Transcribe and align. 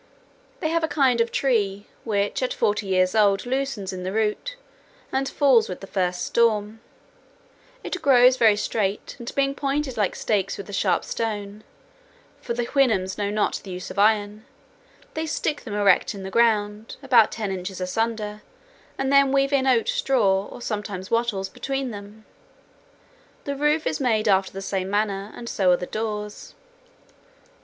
They 0.61 0.69
have 0.69 0.83
a 0.83 0.87
kind 0.87 1.21
of 1.21 1.31
tree, 1.31 1.85
which 2.05 2.41
at 2.41 2.55
forty 2.55 2.87
years 2.87 3.13
old 3.13 3.45
loosens 3.45 3.93
in 3.93 4.01
the 4.01 4.11
root, 4.11 4.55
and 5.11 5.29
falls 5.29 5.69
with 5.69 5.79
the 5.79 5.85
first 5.85 6.25
storm: 6.25 6.79
it 7.83 8.01
grows 8.01 8.35
very 8.35 8.55
straight, 8.55 9.15
and 9.19 9.31
being 9.35 9.53
pointed 9.53 9.97
like 9.97 10.15
stakes 10.15 10.57
with 10.57 10.67
a 10.71 10.73
sharp 10.73 11.05
stone 11.05 11.63
(for 12.41 12.55
the 12.55 12.65
Houyhnhnms 12.65 13.19
know 13.19 13.29
not 13.29 13.61
the 13.63 13.69
use 13.69 13.91
of 13.91 13.99
iron), 13.99 14.43
they 15.13 15.27
stick 15.27 15.61
them 15.65 15.75
erect 15.75 16.15
in 16.15 16.23
the 16.23 16.31
ground, 16.31 16.95
about 17.03 17.31
ten 17.31 17.51
inches 17.51 17.79
asunder, 17.79 18.41
and 18.97 19.13
then 19.13 19.31
weave 19.31 19.53
in 19.53 19.67
oat 19.67 19.87
straw, 19.87 20.47
or 20.47 20.63
sometimes 20.63 21.11
wattles, 21.11 21.47
between 21.47 21.91
them. 21.91 22.25
The 23.43 23.55
roof 23.55 23.85
is 23.85 23.99
made 23.99 24.27
after 24.27 24.51
the 24.51 24.63
same 24.63 24.89
manner, 24.89 25.31
and 25.35 25.47
so 25.47 25.69
are 25.69 25.77
the 25.77 25.85
doors. 25.85 26.55